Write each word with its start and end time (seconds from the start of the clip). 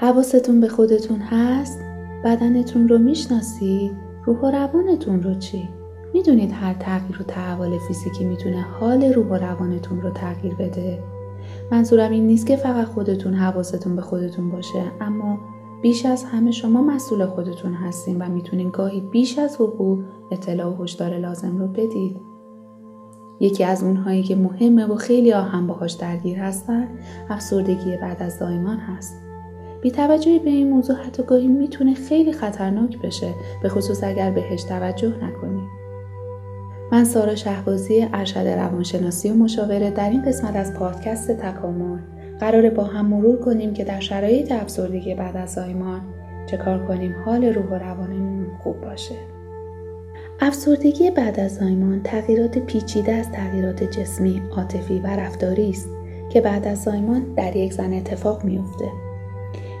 حواستون 0.00 0.60
به 0.60 0.68
خودتون 0.68 1.18
هست؟ 1.18 1.80
بدنتون 2.24 2.88
رو 2.88 2.98
می‌شناسید؟ 2.98 3.92
روح 4.24 4.38
و 4.38 4.50
روانتون 4.50 5.22
رو 5.22 5.34
چی؟ 5.34 5.68
می‌دونید 6.14 6.52
هر 6.52 6.74
تغییر 6.74 7.22
و 7.22 7.24
تحول 7.24 7.78
فیزیکی 7.78 8.24
می‌تونه 8.24 8.60
حال 8.80 9.04
روح 9.04 9.26
و 9.26 9.34
روانتون 9.34 10.00
رو 10.00 10.10
تغییر 10.10 10.54
بده؟ 10.54 10.98
منظورم 11.72 12.10
این 12.10 12.26
نیست 12.26 12.46
که 12.46 12.56
فقط 12.56 12.86
خودتون 12.86 13.34
حواستون 13.34 13.96
به 13.96 14.02
خودتون 14.02 14.50
باشه 14.50 14.82
اما 15.00 15.38
بیش 15.82 16.06
از 16.06 16.24
همه 16.24 16.50
شما 16.50 16.82
مسئول 16.82 17.26
خودتون 17.26 17.74
هستین 17.74 18.22
و 18.22 18.28
می‌تونین 18.28 18.70
گاهی 18.70 19.00
بیش 19.00 19.38
از 19.38 19.60
وقوع 19.60 20.02
اطلاع 20.30 20.66
و 20.66 20.82
هشدار 20.82 21.18
لازم 21.18 21.58
رو 21.58 21.66
بدید. 21.66 22.16
یکی 23.40 23.64
از 23.64 23.82
اونهایی 23.82 24.22
که 24.22 24.36
مهمه 24.36 24.86
و 24.86 24.94
خیلی 24.94 25.30
هم 25.30 25.66
باهاش 25.66 25.92
درگیر 25.92 26.38
هستن 26.38 26.88
افسردگی 27.30 27.96
بعد 27.96 28.22
از 28.22 28.36
زایمان 28.36 28.76
هست. 28.76 29.27
بی 29.82 29.90
توجهی 29.90 30.38
به 30.38 30.50
این 30.50 30.70
موضوع 30.70 30.96
حتی 30.96 31.22
گاهی 31.22 31.48
می‌تونه 31.48 31.94
خیلی 31.94 32.32
خطرناک 32.32 32.98
بشه 32.98 33.34
به 33.62 33.68
خصوص 33.68 34.04
اگر 34.04 34.30
بهش 34.30 34.62
توجه 34.62 35.14
نکنید. 35.24 35.68
من 36.92 37.04
سارا 37.04 37.34
شهبازی 37.34 38.06
ارشد 38.12 38.46
روانشناسی 38.46 39.30
و 39.30 39.34
مشاوره 39.34 39.90
در 39.90 40.10
این 40.10 40.22
قسمت 40.22 40.56
از 40.56 40.74
پادکست 40.74 41.30
تکامل 41.30 41.98
قراره 42.40 42.70
با 42.70 42.84
هم 42.84 43.06
مرور 43.06 43.36
کنیم 43.36 43.72
که 43.72 43.84
در 43.84 44.00
شرایط 44.00 44.52
افسردگی 44.52 45.14
بعد 45.14 45.36
از 45.36 45.52
زایمان 45.52 46.00
چه 46.46 46.56
کار 46.56 46.86
کنیم 46.86 47.14
حال 47.24 47.44
روح 47.44 47.66
و 47.66 47.74
روانمون 47.74 48.46
خوب 48.62 48.80
باشه. 48.80 49.14
افسردگی 50.40 51.10
بعد 51.10 51.40
از 51.40 51.54
زایمان 51.54 52.02
تغییرات 52.02 52.58
پیچیده 52.58 53.12
از 53.12 53.32
تغییرات 53.32 53.84
جسمی، 53.84 54.42
عاطفی 54.56 54.98
و 54.98 55.06
رفتاری 55.06 55.70
است 55.70 55.88
که 56.30 56.40
بعد 56.40 56.68
از 56.68 56.82
زایمان 56.82 57.34
در 57.36 57.56
یک 57.56 57.72
زن 57.72 57.92
اتفاق 57.92 58.44
میافته. 58.44 58.84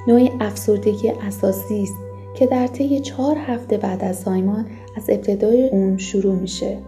نوع 0.08 0.30
افسردگی 0.40 1.08
اساسی 1.08 1.82
است 1.82 1.94
که 2.34 2.46
در 2.46 2.66
طی 2.66 3.00
چهار 3.00 3.36
هفته 3.36 3.76
بعد 3.76 4.04
از 4.04 4.20
زایمان 4.20 4.66
از 4.96 5.10
ابتدای 5.10 5.68
اون 5.68 5.96
شروع 5.96 6.34
میشه. 6.34 6.78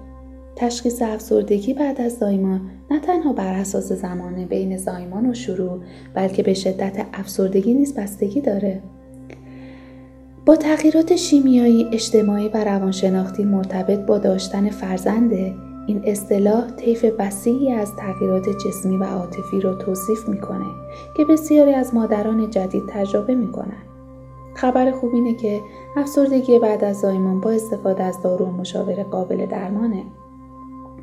تشخیص 0.56 1.02
افسردگی 1.02 1.74
بعد 1.74 2.00
از 2.00 2.18
زایمان 2.18 2.60
نه 2.91 3.00
تنها 3.00 3.32
بر 3.32 3.52
اساس 3.52 3.92
زمان 3.92 4.44
بین 4.44 4.76
زایمان 4.76 5.30
و 5.30 5.34
شروع 5.34 5.80
بلکه 6.14 6.42
به 6.42 6.54
شدت 6.54 7.06
افسردگی 7.12 7.74
نیز 7.74 7.94
بستگی 7.94 8.41
داره. 8.41 8.80
با 10.46 10.56
تغییرات 10.56 11.16
شیمیایی 11.16 11.86
اجتماعی 11.92 12.48
و 12.48 12.64
روانشناختی 12.64 13.44
مرتبط 13.44 13.98
با 13.98 14.18
داشتن 14.18 14.70
فرزنده 14.70 15.54
این 15.86 16.03
اصطلاح 16.05 16.70
طیف 16.70 17.06
وسیعی 17.19 17.73
از 17.73 17.97
تغییرات 17.97 18.48
جسمی 18.48 18.97
و 18.97 19.05
عاطفی 19.05 19.61
را 19.61 19.75
توصیف 19.75 20.28
می‌کنه 20.28 20.67
که 21.17 21.25
بسیاری 21.25 21.75
از 21.75 21.95
مادران 21.95 22.50
جدید 22.50 22.83
تجربه 22.89 23.34
می‌کنن. 23.34 23.83
خبر 24.55 24.91
خوب 24.91 25.14
اینه 25.14 25.34
که 25.34 25.61
افسردگی 25.97 26.59
بعد 26.59 26.84
از 26.84 27.00
زایمان 27.00 27.41
با 27.41 27.50
استفاده 27.50 28.03
از 28.03 28.22
دارو 28.22 28.47
و 28.47 28.62
قابل 29.11 29.47
درمانه. 29.47 30.03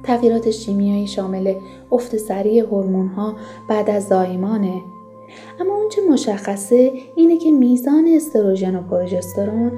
تغییرات 0.04 0.52
شیمیایی 0.52 1.08
شامل 1.08 1.54
افت 1.92 2.18
سریع 2.18 2.66
ها 3.16 3.36
بعد 3.70 3.90
از 3.90 4.08
زایمانه. 4.08 4.82
اما 5.60 5.76
اونچه 5.76 6.02
مشخصه 6.10 6.92
اینه 7.16 7.38
که 7.38 7.52
میزان 7.52 8.08
استروژن 8.16 8.76
و 8.76 8.82
پروژسترون 8.82 9.72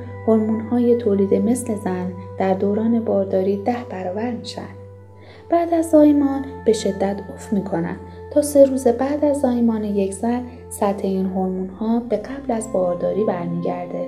های 0.72 0.96
تولید 0.96 1.34
مثل 1.34 1.76
زن 1.76 2.14
در 2.40 2.54
دوران 2.54 3.00
بارداری 3.00 3.58
ده 3.58 3.86
برابر 3.90 4.32
میشن. 4.32 4.79
بعد 5.50 5.74
از 5.74 5.90
زایمان 5.90 6.46
به 6.66 6.74
شدت 6.74 7.20
افت 7.34 7.54
می‌کنن. 7.54 7.96
تا 8.32 8.42
سه 8.42 8.66
روز 8.66 8.88
بعد 8.88 9.26
از 9.26 9.40
زایمان 9.40 9.84
یک 9.84 10.14
زن 10.14 10.44
سطح 10.70 11.08
این 11.08 11.26
ها 11.80 12.00
به 12.00 12.18
قبل 12.18 12.52
از 12.52 12.74
بارداری 12.74 13.24
برمیگرده. 13.24 14.08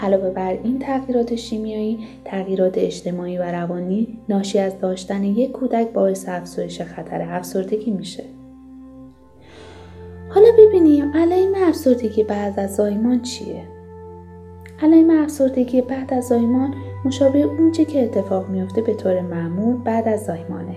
علاوه 0.00 0.30
بر 0.30 0.58
این 0.62 0.78
تغییرات 0.78 1.34
شیمیایی 1.34 1.98
تغییرات 2.24 2.78
اجتماعی 2.78 3.38
و 3.38 3.42
روانی 3.42 4.18
ناشی 4.28 4.58
از 4.58 4.78
داشتن 4.78 5.24
یک 5.24 5.52
کودک 5.52 5.92
باعث 5.92 6.28
افزایش 6.28 6.80
خطر 6.80 7.22
افسردگی 7.22 7.90
میشه. 7.90 8.24
حالا 10.28 10.48
ببینیم 10.58 11.12
علائم 11.14 11.52
افسردگی 11.56 12.24
بعد 12.24 12.60
از 12.60 12.76
زایمان 12.76 13.22
چیه؟ 13.22 13.62
علائم 14.82 15.10
افسردگی 15.10 15.82
بعد 15.82 16.14
از 16.14 16.28
زایمان 16.28 16.74
مشابه 17.06 17.38
اونچه 17.38 17.84
که 17.84 18.04
اتفاق 18.04 18.48
میفته 18.48 18.80
به 18.80 18.94
طور 18.94 19.20
معمول 19.20 19.76
بعد 19.76 20.08
از 20.08 20.24
زایمانه. 20.24 20.76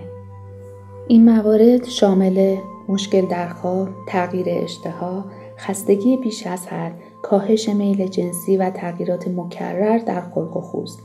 این 1.08 1.24
موارد 1.24 1.84
شامل 1.84 2.56
مشکل 2.88 3.26
در 3.26 3.48
خواب، 3.48 3.88
تغییر 4.08 4.46
اشتها، 4.48 5.24
خستگی 5.58 6.16
بیش 6.16 6.46
از 6.46 6.66
حد، 6.66 6.92
کاهش 7.22 7.68
میل 7.68 8.06
جنسی 8.06 8.56
و 8.56 8.70
تغییرات 8.70 9.28
مکرر 9.28 9.98
در 9.98 10.20
خلق 10.20 10.56
و 10.56 10.60
خوست. 10.60 11.02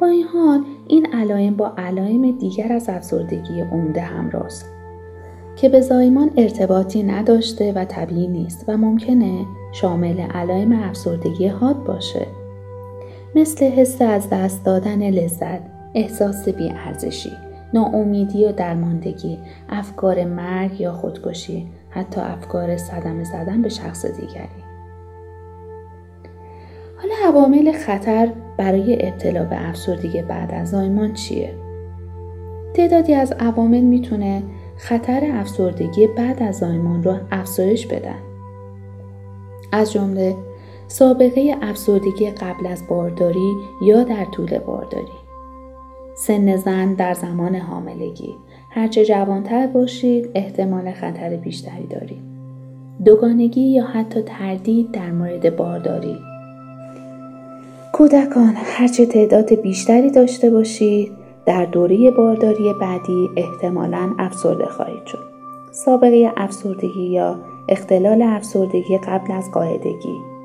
با 0.00 0.06
این 0.06 0.24
حال 0.24 0.64
این 0.86 1.06
علائم 1.12 1.56
با 1.56 1.72
علائم 1.78 2.30
دیگر 2.30 2.72
از 2.72 2.88
افسردگی 2.88 3.60
عمده 3.60 4.00
همراه 4.00 4.48
که 5.56 5.68
به 5.68 5.80
زایمان 5.80 6.30
ارتباطی 6.36 7.02
نداشته 7.02 7.72
و 7.72 7.84
طبیعی 7.84 8.28
نیست 8.28 8.64
و 8.68 8.76
ممکنه 8.76 9.46
شامل 9.72 10.20
علائم 10.20 10.72
افسردگی 10.72 11.48
حاد 11.48 11.84
باشه. 11.84 12.26
مثل 13.36 13.64
حس 13.64 14.02
از 14.02 14.28
دست 14.30 14.64
دادن 14.64 15.10
لذت 15.10 15.60
احساس 15.94 16.48
بیارزشی 16.48 17.32
ناامیدی 17.74 18.44
و 18.44 18.52
درماندگی 18.52 19.38
افکار 19.68 20.24
مرگ 20.24 20.80
یا 20.80 20.92
خودکشی 20.92 21.68
حتی 21.90 22.20
افکار 22.20 22.76
صدمه 22.76 23.24
زدن 23.24 23.62
به 23.62 23.68
شخص 23.68 24.06
دیگری. 24.06 24.64
حالا 26.96 27.14
عوامل 27.28 27.72
خطر 27.72 28.32
برای 28.56 29.06
ابتلا 29.06 29.44
به 29.44 29.68
افسردگی 29.68 30.22
بعد 30.22 30.54
از 30.54 30.70
زایمان 30.70 31.12
چیه؟ 31.12 31.54
تعدادی 32.74 33.14
از 33.14 33.32
عوامل 33.32 33.80
می‌تونه 33.80 34.42
خطر 34.76 35.20
افسردگی 35.32 36.06
بعد 36.06 36.42
از 36.42 36.58
زایمان 36.58 37.02
رو 37.02 37.16
افزایش 37.30 37.86
بدن. 37.86 38.18
از 39.72 39.92
جمله 39.92 40.34
سابقه 40.88 41.56
افسردگی 41.62 42.30
قبل 42.30 42.66
از 42.66 42.82
بارداری 42.88 43.52
یا 43.82 44.02
در 44.02 44.24
طول 44.24 44.58
بارداری. 44.58 45.12
سن 46.16 46.56
زن 46.56 46.94
در 46.94 47.14
زمان 47.14 47.54
حاملگی. 47.54 48.34
هرچه 48.70 49.04
جوانتر 49.04 49.66
باشید 49.66 50.30
احتمال 50.34 50.92
خطر 50.92 51.36
بیشتری 51.36 51.86
دارید. 51.86 52.22
دوگانگی 53.04 53.60
یا 53.60 53.84
حتی 53.84 54.22
تردید 54.22 54.90
در 54.90 55.10
مورد 55.10 55.56
بارداری. 55.56 56.18
کودکان 57.92 58.52
هرچه 58.56 59.06
تعداد 59.06 59.54
بیشتری 59.54 60.10
داشته 60.10 60.50
باشید 60.50 61.12
در 61.46 61.64
دوره 61.64 62.10
بارداری 62.10 62.74
بعدی 62.80 63.28
احتمالا 63.36 64.14
افسرده 64.18 64.66
خواهید 64.66 65.06
شد. 65.06 65.24
سابقه 65.72 66.32
افسردگی 66.36 67.06
یا 67.06 67.38
اختلال 67.68 68.22
افسردگی 68.22 68.98
قبل 68.98 69.32
از 69.32 69.50
قاعدگی. 69.50 70.35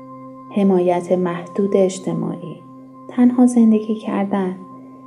حمایت 0.54 1.12
محدود 1.12 1.76
اجتماعی. 1.76 2.56
تنها 3.08 3.46
زندگی 3.46 3.94
کردن 3.94 4.56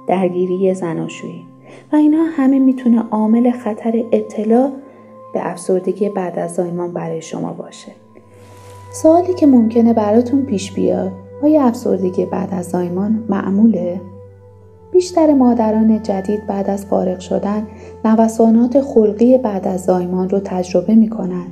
درگیری 0.07 0.73
زناشویی 0.73 1.45
و 1.93 1.95
اینها 1.95 2.23
همه 2.23 2.59
می‌تونه 2.59 3.03
عامل 3.11 3.51
خطر 3.51 4.03
اطلاع 4.11 4.69
به 5.33 5.49
افسردگی 5.51 6.09
بعد 6.09 6.39
از 6.39 6.55
زایمان 6.55 6.93
برای 6.93 7.21
شما 7.21 7.53
باشه. 7.53 7.91
سوالی 8.93 9.33
که 9.33 9.47
ممکنه 9.47 9.93
براتون 9.93 10.41
پیش 10.41 10.71
بیاد 10.71 11.11
آیا 11.43 11.63
افسردگی 11.63 12.25
بعد 12.25 12.49
از 12.51 12.69
زایمان 12.69 13.23
معموله؟ 13.29 14.01
بیشتر 14.91 15.33
مادران 15.33 16.03
جدید 16.03 16.47
بعد 16.47 16.69
از 16.69 16.85
فارغ 16.85 17.19
شدن 17.19 17.67
نوسانات 18.05 18.81
خلقی 18.81 19.37
بعد 19.37 19.67
از 19.67 19.83
زایمان 19.83 20.29
رو 20.29 20.39
تجربه 20.39 20.95
می‌کنن. 20.95 21.45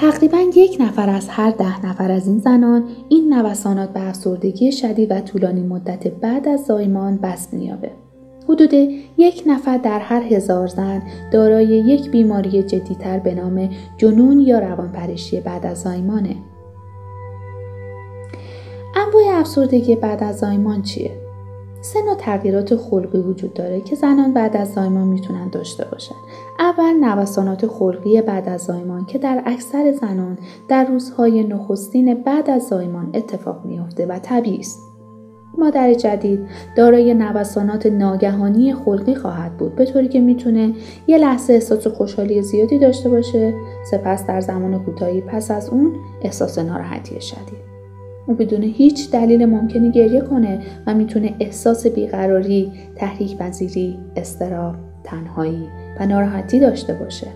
تقریبا 0.00 0.38
یک 0.56 0.76
نفر 0.80 1.10
از 1.10 1.28
هر 1.28 1.50
ده 1.50 1.86
نفر 1.86 2.10
از 2.10 2.26
این 2.26 2.38
زنان 2.38 2.84
این 3.08 3.34
نوسانات 3.34 3.92
به 3.92 4.08
افسردگی 4.08 4.72
شدید 4.72 5.10
و 5.10 5.20
طولانی 5.20 5.60
مدت 5.60 6.08
بعد 6.08 6.48
از 6.48 6.64
زایمان 6.64 7.16
بست 7.16 7.54
مییابه. 7.54 7.90
حدود 8.48 8.72
یک 9.18 9.42
نفر 9.46 9.76
در 9.76 9.98
هر 9.98 10.22
هزار 10.22 10.66
زن 10.66 11.02
دارای 11.32 11.66
یک 11.66 12.10
بیماری 12.10 12.62
جدیتر 12.62 13.18
به 13.18 13.34
نام 13.34 13.70
جنون 13.96 14.40
یا 14.40 14.58
روانپریشی 14.58 15.40
بعد 15.40 15.66
از 15.66 15.82
زایمانه. 15.82 16.36
انواع 18.96 19.40
افسردگی 19.40 19.96
بعد 19.96 20.22
از 20.22 20.38
زایمان 20.38 20.82
چیه؟ 20.82 21.25
سه 21.92 22.02
نوع 22.02 22.14
تغییرات 22.14 22.76
خلقی 22.76 23.18
وجود 23.18 23.54
داره 23.54 23.80
که 23.80 23.96
زنان 23.96 24.32
بعد 24.32 24.56
از 24.56 24.72
زایمان 24.72 25.06
می‌تونن 25.08 25.48
داشته 25.48 25.84
باشن. 25.92 26.14
اول 26.58 26.92
نوسانات 26.92 27.66
خلقی 27.66 28.22
بعد 28.22 28.48
از 28.48 28.60
زایمان 28.60 29.04
که 29.04 29.18
در 29.18 29.42
اکثر 29.46 29.92
زنان 29.92 30.38
در 30.68 30.84
روزهای 30.84 31.44
نخستین 31.44 32.14
بعد 32.14 32.50
از 32.50 32.62
زایمان 32.62 33.10
اتفاق 33.14 33.64
میافته 33.64 34.06
و 34.06 34.18
طبیعی 34.18 34.58
است. 34.58 34.82
مادر 35.58 35.94
جدید 35.94 36.40
دارای 36.76 37.14
نوسانات 37.14 37.86
ناگهانی 37.86 38.74
خلقی 38.74 39.14
خواهد 39.14 39.56
بود 39.56 39.74
به 39.74 39.84
طوری 39.84 40.08
که 40.08 40.20
می‌تونه 40.20 40.74
یه 41.06 41.18
لحظه 41.18 41.52
احساس 41.52 41.86
خوشحالی 41.86 42.42
زیادی 42.42 42.78
داشته 42.78 43.08
باشه 43.08 43.54
سپس 43.90 44.26
در 44.26 44.40
زمان 44.40 44.84
کوتاهی 44.84 45.20
پس 45.20 45.50
از 45.50 45.68
اون 45.68 45.92
احساس 46.22 46.58
ناراحتی 46.58 47.20
شدید 47.20 47.75
او 48.26 48.34
بدون 48.34 48.62
هیچ 48.62 49.10
دلیل 49.10 49.46
ممکنی 49.46 49.90
گریه 49.90 50.20
کنه 50.20 50.60
و 50.86 50.94
می‌تونه 50.94 51.34
احساس 51.40 51.86
بیقراری، 51.86 52.72
تحریک 52.96 53.36
پذیری، 53.36 53.98
استراب، 54.16 54.74
تنهایی 55.04 55.68
و 56.00 56.06
ناراحتی 56.06 56.60
داشته 56.60 56.94
باشه. 56.94 57.26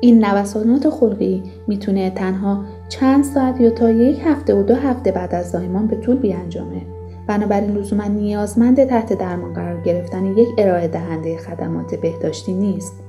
این 0.00 0.24
نوسانات 0.24 0.88
خلقی 0.88 1.42
می‌تونه 1.66 2.10
تنها 2.10 2.64
چند 2.88 3.24
ساعت 3.24 3.60
یا 3.60 3.70
تا 3.70 3.90
یک 3.90 4.20
هفته 4.24 4.54
و 4.54 4.62
دو 4.62 4.74
هفته 4.74 5.12
بعد 5.12 5.34
از 5.34 5.50
زایمان 5.50 5.86
به 5.86 5.96
طول 5.96 6.16
بیانجامه. 6.16 6.82
بنابراین 7.26 7.70
لزوما 7.70 8.04
نیازمند 8.04 8.84
تحت 8.84 9.12
درمان 9.12 9.52
قرار 9.52 9.82
گرفتن 9.82 10.26
یک 10.26 10.48
ارائه 10.58 10.88
دهنده 10.88 11.36
خدمات 11.36 11.94
بهداشتی 11.94 12.52
نیست. 12.52 13.05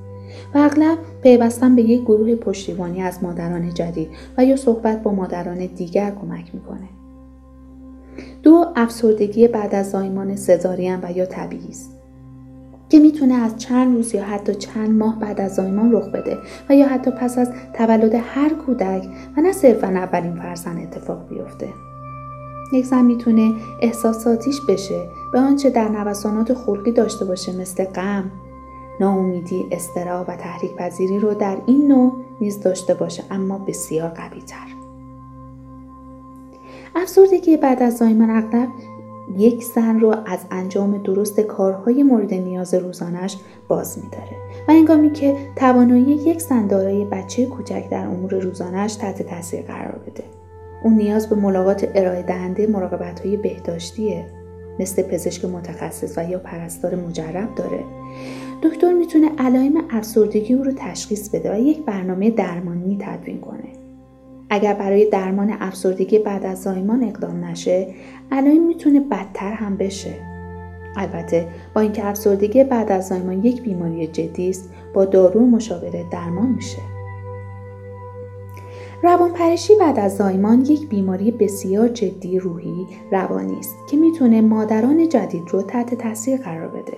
و 0.54 0.58
اغلب 0.58 0.98
پیوستن 1.22 1.76
به 1.76 1.82
یک 1.82 2.02
گروه 2.02 2.34
پشتیبانی 2.34 3.02
از 3.02 3.22
مادران 3.22 3.74
جدید 3.74 4.08
و 4.38 4.44
یا 4.44 4.56
صحبت 4.56 5.02
با 5.02 5.12
مادران 5.12 5.66
دیگر 5.66 6.10
کمک 6.10 6.54
می‌کنه. 6.54 6.88
دو 8.42 8.66
افسردگی 8.76 9.48
بعد 9.48 9.74
از 9.74 9.90
زایمان 9.90 10.36
سزارین 10.36 10.98
و 11.02 11.16
یا 11.16 11.26
طبیعی 11.26 11.68
است 11.68 11.94
که 12.88 12.98
می‌تونه 12.98 13.34
از 13.34 13.56
چند 13.56 13.96
روز 13.96 14.14
یا 14.14 14.24
حتی 14.24 14.54
چند 14.54 14.90
ماه 14.90 15.18
بعد 15.18 15.40
از 15.40 15.54
زایمان 15.54 15.92
رخ 15.92 16.08
بده 16.08 16.38
و 16.68 16.74
یا 16.74 16.88
حتی 16.88 17.10
پس 17.10 17.38
از 17.38 17.50
تولد 17.74 18.14
هر 18.14 18.48
کودک 18.48 19.08
و 19.36 19.40
نه 19.40 19.52
صرفا 19.52 19.86
اولین 19.86 20.34
فرزند 20.34 20.78
اتفاق 20.82 21.28
بیفته. 21.28 21.68
یک 22.72 22.84
زن 22.84 23.04
می‌تونه 23.04 23.52
احساساتیش 23.82 24.60
بشه 24.68 25.08
به 25.32 25.38
آنچه 25.38 25.70
در 25.70 25.88
نوسانات 25.88 26.54
خلقی 26.54 26.92
داشته 26.92 27.24
باشه 27.24 27.56
مثل 27.56 27.84
غم، 27.84 28.30
ناامیدی، 29.00 29.66
استرا 29.70 30.24
و 30.28 30.36
تحریک 30.36 30.74
پذیری 30.74 31.18
رو 31.18 31.34
در 31.34 31.58
این 31.66 31.88
نوع 31.88 32.12
نیز 32.40 32.60
داشته 32.60 32.94
باشه 32.94 33.22
اما 33.30 33.58
بسیار 33.58 34.08
قوی 34.08 34.40
تر. 34.40 34.78
افسردگی 36.96 37.56
بعد 37.56 37.82
از 37.82 37.96
زایمان 37.96 38.30
اغلب 38.30 38.68
یک 39.36 39.64
زن 39.64 40.00
رو 40.00 40.14
از 40.26 40.38
انجام 40.50 40.98
درست 40.98 41.40
کارهای 41.40 42.02
مورد 42.02 42.34
نیاز 42.34 42.74
روزانش 42.74 43.36
باز 43.68 43.98
میداره 44.04 44.36
و 44.68 44.70
انگامی 44.70 45.12
که 45.12 45.36
توانایی 45.56 46.04
یک 46.04 46.42
زن 46.42 46.66
دارای 46.66 47.04
بچه 47.04 47.46
کوچک 47.46 47.88
در 47.90 48.06
امور 48.06 48.34
روزانش 48.34 48.94
تحت 48.94 49.22
تاثیر 49.22 49.62
قرار 49.62 50.00
بده 50.06 50.24
اون 50.84 50.94
نیاز 50.94 51.28
به 51.28 51.36
ملاقات 51.36 51.88
ارائه 51.94 52.22
دهنده 52.22 52.66
مراقبت 52.66 53.20
های 53.20 53.36
بهداشتیه 53.36 54.26
مثل 54.78 55.02
پزشک 55.02 55.44
متخصص 55.44 56.18
و 56.18 56.30
یا 56.30 56.38
پرستار 56.38 56.94
مجرب 56.94 57.54
داره. 57.54 57.84
دکتر 58.62 58.92
می‌تونه 58.92 59.30
علائم 59.38 59.84
افسردگی 59.90 60.54
او 60.54 60.64
رو 60.64 60.72
تشخیص 60.76 61.28
بده 61.28 61.54
و 61.54 61.58
یک 61.60 61.84
برنامه 61.84 62.30
درمانی 62.30 62.98
تدوین 63.00 63.40
کنه. 63.40 63.68
اگر 64.50 64.74
برای 64.74 65.10
درمان 65.10 65.56
افسردگی 65.60 66.18
بعد 66.18 66.46
از 66.46 66.62
زایمان 66.62 67.04
اقدام 67.04 67.44
نشه 67.44 67.86
علائم 68.32 68.66
می‌تونه 68.66 69.00
بدتر 69.00 69.52
هم 69.52 69.76
بشه. 69.76 70.14
البته 70.96 71.48
با 71.74 71.80
اینکه 71.80 72.06
افسردگی 72.06 72.64
بعد 72.64 72.92
از 72.92 73.08
زایمان 73.08 73.44
یک 73.44 73.62
بیماری 73.62 74.06
جدی 74.06 74.50
است 74.50 74.70
با 74.94 75.04
دارو 75.04 75.46
مشاوره 75.46 76.04
درمان 76.12 76.48
میشه. 76.48 76.97
روانپریشی 79.02 79.76
بعد 79.80 79.98
از 79.98 80.16
زایمان 80.16 80.60
یک 80.60 80.88
بیماری 80.88 81.30
بسیار 81.30 81.88
جدی 81.88 82.38
روحی 82.38 82.86
روانی 83.12 83.58
است 83.58 83.76
که 83.90 83.96
می‌تونه 83.96 84.40
مادران 84.40 85.08
جدید 85.08 85.48
رو 85.50 85.62
تحت 85.62 85.94
تاثیر 85.94 86.40
قرار 86.40 86.68
بده 86.68 86.96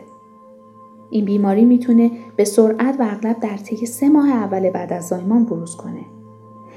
این 1.11 1.25
بیماری 1.25 1.64
می‌تونه 1.64 2.11
به 2.37 2.44
سرعت 2.44 2.97
و 2.99 3.02
اغلب 3.02 3.41
در 3.41 3.56
طی 3.56 3.87
سه 3.87 4.08
ماه 4.08 4.31
اول 4.31 4.70
بعد 4.70 4.93
از 4.93 5.08
زایمان 5.08 5.44
بروز 5.44 5.76
کنه. 5.76 6.05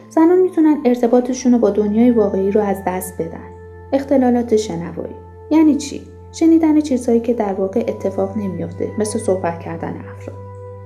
زنان 0.10 0.42
می‌تونن 0.42 0.82
ارتباطشون 0.86 1.52
رو 1.52 1.58
با 1.58 1.70
دنیای 1.70 2.12
واقعی 2.12 2.52
رو 2.52 2.62
از 2.62 2.78
دست 2.88 3.14
بدن. 3.22 3.50
اختلالات 3.94 4.56
شنوایی 4.56 5.16
یعنی 5.52 5.76
چی؟ 5.76 6.02
شنیدن 6.32 6.82
چیزهایی 6.82 7.20
که 7.20 7.34
در 7.34 7.54
واقع 7.54 7.86
اتفاق 7.88 8.38
نمیافته 8.38 8.92
مثل 8.98 9.20
صحبت 9.20 9.60
کردن 9.60 9.96
افراد. 10.12 10.38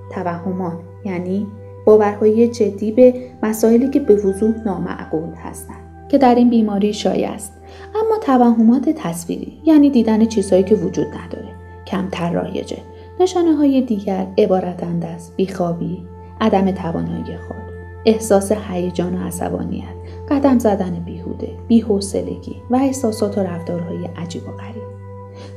توهمات 0.10 0.80
یعنی 1.06 1.48
باورهای 1.88 2.48
جدی 2.48 2.92
به 2.92 3.14
مسائلی 3.44 3.90
که 3.90 4.00
به 4.00 4.16
وضوح 4.16 4.56
نامعقول 4.66 5.34
هستند. 5.44 6.08
که 6.10 6.18
در 6.18 6.36
این 6.36 6.50
بیماری 6.50 6.94
شایع 6.94 7.30
است. 7.30 7.54
اما 7.96 8.18
توهمات 8.22 8.90
تصویری 8.90 9.62
یعنی 9.66 9.90
دیدن 9.90 10.26
چیزهایی 10.26 10.64
که 10.64 10.76
وجود 10.76 11.08
نداره 11.08 11.50
کمتر 11.88 12.32
رایجه. 12.32 12.78
نشانه 13.20 13.56
های 13.56 13.82
دیگر 13.82 14.28
عبارتند 14.38 15.06
از 15.06 15.32
بیخوابی، 15.36 16.04
عدم 16.42 16.72
توانایی 16.72 17.38
خود، 17.48 17.58
احساس 18.06 18.52
هیجان 18.52 19.16
و 19.16 19.28
عصبانیت، 19.28 19.96
قدم 20.32 20.60
زدن 20.60 21.04
بیهوده، 21.06 21.50
بیحوصلگی 21.68 22.56
و 22.70 22.76
احساسات 22.76 23.38
و 23.38 23.42
رفتارهای 23.42 24.06
عجیب 24.18 24.44
و 24.44 24.52
غریب. 24.52 24.97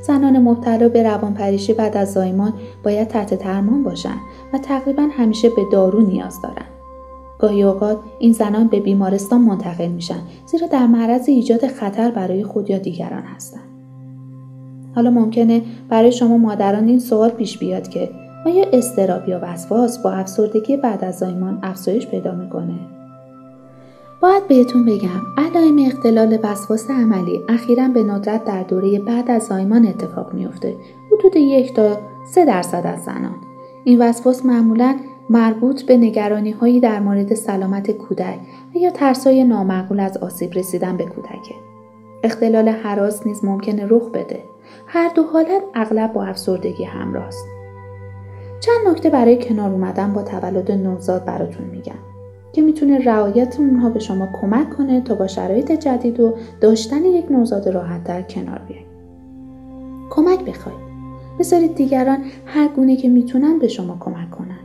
زنان 0.01 0.39
مبتلا 0.39 0.89
به 0.89 1.03
روانپریشی 1.03 1.73
بعد 1.73 1.97
از 1.97 2.13
زایمان 2.13 2.53
باید 2.83 3.07
تحت 3.07 3.43
درمان 3.43 3.83
باشند 3.83 4.19
و 4.53 4.57
تقریبا 4.57 5.07
همیشه 5.17 5.49
به 5.49 5.61
دارو 5.71 6.01
نیاز 6.01 6.41
دارند. 6.41 6.71
گاهی 7.39 7.63
اوقات 7.63 7.97
این 8.19 8.33
زنان 8.33 8.67
به 8.67 8.79
بیمارستان 8.79 9.41
منتقل 9.41 9.87
میشن 9.87 10.19
زیرا 10.45 10.67
در 10.67 10.87
معرض 10.87 11.29
ایجاد 11.29 11.67
خطر 11.67 12.11
برای 12.11 12.43
خود 12.43 12.69
یا 12.69 12.77
دیگران 12.77 13.23
هستند. 13.35 13.63
حالا 14.95 15.09
ممکنه 15.09 15.61
برای 15.89 16.11
شما 16.11 16.37
مادران 16.37 16.87
این 16.87 16.99
سوال 16.99 17.29
پیش 17.29 17.57
بیاد 17.57 17.87
که 17.87 18.09
آیا 18.45 18.65
استراب 18.73 19.29
یا 19.29 19.39
وسواس 19.43 19.99
با 19.99 20.11
افسردگی 20.11 20.77
بعد 20.77 21.03
از 21.03 21.19
زایمان 21.19 21.59
افزایش 21.63 22.07
پیدا 22.07 22.35
می‌کنه 22.35 22.79
باید 24.21 24.47
بهتون 24.47 24.85
بگم 24.85 25.21
علائم 25.37 25.85
اختلال 25.87 26.39
وسواس 26.43 26.91
عملی 26.91 27.43
اخیرا 27.49 27.87
به 27.87 28.03
ندرت 28.03 28.45
در 28.45 28.63
دوره 28.63 28.99
بعد 28.99 29.31
از 29.31 29.43
زایمان 29.43 29.87
اتفاق 29.87 30.33
میافته. 30.33 30.75
حدود 31.11 31.35
یک 31.35 31.73
تا 31.73 31.97
سه 32.25 32.45
درصد 32.45 32.81
از 32.85 33.03
زنان. 33.03 33.35
این 33.83 34.01
وسواس 34.01 34.45
معمولا 34.45 34.95
مربوط 35.29 35.83
به 35.83 35.97
نگرانی 35.97 36.51
هایی 36.51 36.79
در 36.79 36.99
مورد 36.99 37.33
سلامت 37.33 37.91
کودک 37.91 38.39
یا 38.73 38.89
ترسای 38.89 39.43
نامعقول 39.43 39.99
از 39.99 40.17
آسیب 40.17 40.53
رسیدن 40.53 40.97
به 40.97 41.05
کودکه. 41.05 41.55
اختلال 42.23 42.69
حراس 42.69 43.27
نیز 43.27 43.45
ممکنه 43.45 43.85
رخ 43.89 44.09
بده. 44.09 44.43
هر 44.87 45.11
دو 45.15 45.23
حالت 45.23 45.61
اغلب 45.75 46.13
با 46.13 46.23
افسردگی 46.23 46.83
همراه 46.83 47.23
است. 47.23 47.45
چند 48.59 48.87
نکته 48.87 49.09
برای 49.09 49.43
کنار 49.43 49.71
اومدن 49.71 50.13
با 50.13 50.23
تولد 50.23 50.71
نوزاد 50.71 51.25
براتون 51.25 51.65
میگم. 51.65 52.10
که 52.53 52.61
می‌تونه 52.61 52.99
رعایت 53.05 53.59
اونها 53.59 53.89
به 53.89 53.99
شما 53.99 54.27
کمک 54.41 54.69
کنه 54.69 55.01
تا 55.01 55.15
با 55.15 55.27
شرایط 55.27 55.71
جدید 55.71 56.19
و 56.19 56.33
داشتن 56.61 57.05
یک 57.05 57.31
نوزاد 57.31 57.69
راحت 57.69 58.03
در 58.03 58.21
کنار 58.21 58.61
بیاین. 58.67 58.85
کمک 60.09 60.39
بخواید. 60.39 60.91
بذارید 61.39 61.75
دیگران 61.75 62.17
هر 62.45 62.67
گونه 62.67 62.95
که 62.95 63.09
می‌تونن 63.09 63.59
به 63.59 63.67
شما 63.67 63.97
کمک 63.99 64.31
کنن. 64.31 64.59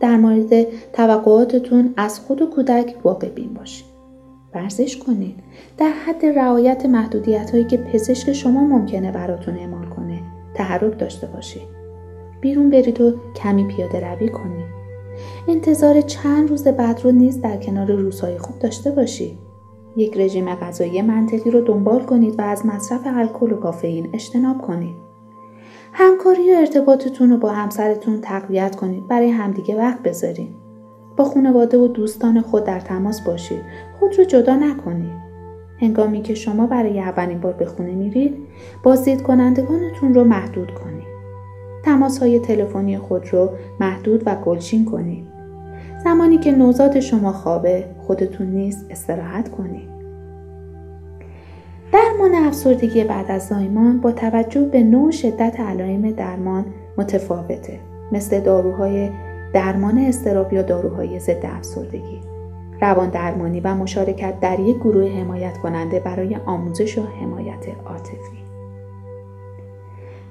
در 0.00 0.16
مورد 0.16 0.66
توقعاتتون 0.92 1.94
از 1.96 2.20
خود 2.20 2.42
و 2.42 2.46
کودک 2.46 2.96
واقع 3.04 3.28
بین 3.28 3.54
باشید. 3.54 3.98
ورزش 4.54 4.96
کنید 4.96 5.34
در 5.78 5.90
حد 5.90 6.26
رعایت 6.26 6.86
محدودیت 6.86 7.50
هایی 7.50 7.64
که 7.64 7.76
پزشک 7.76 8.32
شما 8.32 8.60
ممکنه 8.60 9.12
براتون 9.12 9.56
اعمال 9.56 9.84
کنه 9.84 10.20
تحرک 10.54 10.98
داشته 10.98 11.26
باشید 11.26 11.62
بیرون 12.40 12.70
برید 12.70 13.00
و 13.00 13.12
کمی 13.36 13.64
پیاده 13.64 14.00
روی 14.00 14.28
کنید 14.28 14.77
انتظار 15.48 16.00
چند 16.00 16.50
روز 16.50 16.68
بعد 16.68 17.00
رو 17.04 17.12
نیز 17.12 17.40
در 17.40 17.56
کنار 17.56 17.92
روزهای 17.92 18.38
خوب 18.38 18.58
داشته 18.58 18.90
باشید 18.90 19.38
یک 19.96 20.18
رژیم 20.18 20.54
غذایی 20.54 21.02
منطقی 21.02 21.50
رو 21.50 21.60
دنبال 21.60 22.00
کنید 22.00 22.38
و 22.38 22.42
از 22.42 22.66
مصرف 22.66 23.00
الکل 23.04 23.52
و 23.52 23.56
کافئین 23.56 24.08
اجتناب 24.12 24.62
کنید. 24.62 24.96
همکاری 25.92 26.54
و 26.54 26.56
ارتباطتون 26.56 27.30
رو 27.30 27.36
با 27.36 27.50
همسرتون 27.50 28.20
تقویت 28.20 28.76
کنید 28.76 29.08
برای 29.08 29.30
همدیگه 29.30 29.76
وقت 29.76 30.02
بذارید. 30.02 30.54
با 31.16 31.24
خانواده 31.24 31.78
و 31.78 31.88
دوستان 31.88 32.40
خود 32.40 32.64
در 32.64 32.80
تماس 32.80 33.20
باشید 33.20 33.62
خود 33.98 34.18
رو 34.18 34.24
جدا 34.24 34.56
نکنید. 34.56 35.28
هنگامی 35.80 36.22
که 36.22 36.34
شما 36.34 36.66
برای 36.66 37.00
اولین 37.00 37.40
بار 37.40 37.52
به 37.52 37.66
خونه 37.66 37.94
میرید 37.94 38.36
بازدید 38.82 39.22
کنندگانتون 39.22 40.14
رو 40.14 40.24
محدود 40.24 40.70
کنید. 40.70 41.08
تماس 41.84 42.18
های 42.18 42.38
تلفنی 42.38 42.98
خود 42.98 43.32
رو 43.32 43.50
محدود 43.80 44.22
و 44.26 44.34
گلچین 44.34 44.84
کنید. 44.84 45.27
زمانی 46.08 46.38
که 46.38 46.52
نوزاد 46.52 47.00
شما 47.00 47.32
خوابه 47.32 47.84
خودتون 47.98 48.46
نیز 48.46 48.84
استراحت 48.90 49.48
کنید 49.48 49.88
درمان 51.92 52.34
افسردگی 52.34 53.04
بعد 53.04 53.30
از 53.30 53.48
زایمان 53.48 54.00
با 54.00 54.12
توجه 54.12 54.60
به 54.62 54.82
نوع 54.82 55.10
شدت 55.10 55.60
علائم 55.60 56.10
درمان 56.10 56.64
متفاوته 56.98 57.80
مثل 58.12 58.40
داروهای 58.40 59.10
درمان 59.54 59.98
استراب 59.98 60.52
یا 60.52 60.62
داروهای 60.62 61.20
ضد 61.20 61.46
افسردگی 61.46 62.20
روان 62.80 63.10
درمانی 63.10 63.60
و 63.60 63.74
مشارکت 63.74 64.40
در 64.40 64.60
یک 64.60 64.76
گروه 64.76 65.10
حمایت 65.10 65.58
کننده 65.58 66.00
برای 66.00 66.36
آموزش 66.46 66.98
و 66.98 67.02
حمایت 67.02 67.68
عاطفی. 67.86 68.47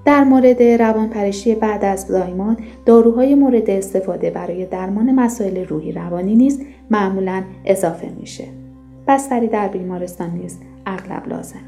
در 0.07 0.23
مورد 0.23 0.63
روانپرشتی 0.63 1.55
بعد 1.55 1.85
از 1.85 2.01
زایمان 2.01 2.57
داروهای 2.85 3.35
مورد 3.35 3.69
استفاده 3.69 4.29
برای 4.29 4.65
درمان 4.65 5.15
مسائل 5.15 5.65
روحی 5.65 5.91
روانی 5.91 6.35
نیز 6.35 6.61
معمولا 6.91 7.43
اضافه 7.65 8.09
میشه. 8.19 8.43
بستری 9.07 9.47
در 9.47 9.67
بیمارستان 9.67 10.29
نیز 10.29 10.59
اغلب 10.85 11.27
لازمه. 11.27 11.61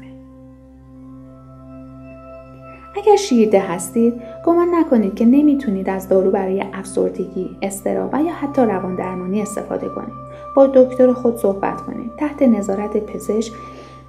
اگر 2.96 3.16
شیرده 3.16 3.60
هستید 3.60 4.14
گمان 4.46 4.68
نکنید 4.74 5.14
که 5.14 5.24
نمی‌تونید 5.24 5.90
از 5.90 6.08
دارو 6.08 6.30
برای 6.30 6.64
افسردگی 6.72 7.50
استرا 7.62 8.10
و 8.12 8.22
یا 8.22 8.32
حتی 8.32 8.62
روان 8.62 8.96
درمانی 8.96 9.42
استفاده 9.42 9.88
کنید. 9.88 10.14
با 10.56 10.66
دکتر 10.66 11.12
خود 11.12 11.36
صحبت 11.36 11.80
کنید. 11.80 12.10
تحت 12.18 12.42
نظارت 12.42 12.96
پزشک 12.96 13.52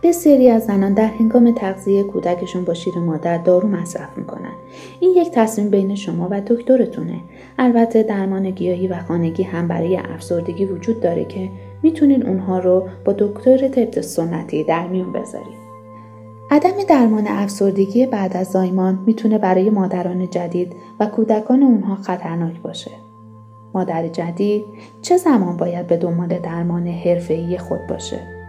بسیاری 0.04 0.50
از 0.50 0.66
زنان 0.66 0.94
در 0.94 1.08
هنگام 1.08 1.52
تغذیه 1.52 2.04
کودکشون 2.04 2.66
با 2.66 2.74
شیر 2.74 3.00
مادر 3.00 3.38
دارو 3.38 3.68
مصرف 3.68 4.18
می‌کنن. 4.18 4.52
این 5.00 5.12
یک 5.16 5.32
تصمیم 5.32 5.70
بین 5.70 5.96
شما 5.96 6.28
و 6.32 6.42
دکترتونه. 6.48 7.20
البته 7.60 8.04
درمان 8.04 8.50
گیاهی 8.50 8.88
و 8.88 9.04
خانگی 9.08 9.44
هم 9.44 9.68
برای 9.68 9.98
افسردگی 9.98 10.66
وجود 10.66 11.00
داره 11.00 11.26
که 11.26 11.50
می‌تونید 11.84 12.26
اونها 12.26 12.60
رو 12.60 12.88
با 13.06 13.14
دکتر 13.14 13.68
طب 13.68 14.02
سنتی 14.02 14.64
در 14.64 14.88
میون 14.88 15.12
بذارید 15.12 15.62
عدم 16.52 16.84
درمان 16.90 17.28
افسردگی 17.28 18.06
بعد 18.06 18.38
از 18.38 18.48
زایمان 18.48 19.00
می‌تونه 19.06 19.38
برای 19.38 19.70
مادران 19.70 20.30
جدید 20.30 20.76
و 21.00 21.06
کودکان 21.06 21.64
اونها 21.64 21.96
خطرناک 21.96 22.62
باشه. 22.62 22.92
مادر 23.74 24.08
جدید 24.08 24.66
چه 25.02 25.18
زمان 25.18 25.58
باید 25.58 25.88
به 25.88 25.98
دنبال 25.98 26.40
درمان 26.40 26.88
حرفه‌ای 26.88 27.58
خود 27.58 27.80
باشه؟ 27.90 28.41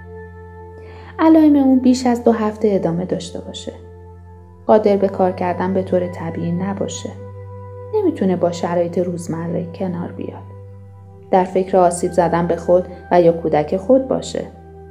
علائم 1.24 1.56
اون 1.56 1.78
بیش 1.78 2.06
از 2.06 2.24
دو 2.24 2.32
هفته 2.32 2.68
ادامه 2.72 3.04
داشته 3.04 3.40
باشه. 3.40 3.72
قادر 4.66 4.96
به 4.96 5.08
کار 5.08 5.32
کردن 5.32 5.74
به 5.74 5.82
طور 5.82 6.08
طبیعی 6.08 6.52
نباشه. 6.52 7.10
نمی‌تونه 7.94 8.36
با 8.36 8.52
شرایط 8.52 8.98
روزمره 8.98 9.66
کنار 9.74 10.12
بیاد. 10.12 10.42
در 11.30 11.44
فکر 11.44 11.76
آسیب 11.76 12.12
زدن 12.12 12.46
به 12.46 12.56
خود 12.56 12.84
و 13.10 13.20
یا 13.20 13.32
کودک 13.32 13.76
خود 13.76 14.08
باشه. 14.08 14.46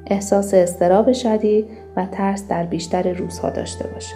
احساس 0.07 0.53
استراب 0.53 1.11
شدید 1.11 1.65
و 1.97 2.05
ترس 2.05 2.47
در 2.47 2.63
بیشتر 2.63 3.13
روزها 3.13 3.49
داشته 3.49 3.87
باشه. 3.87 4.15